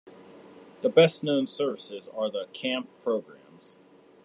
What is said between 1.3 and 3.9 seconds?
services are the camp programs.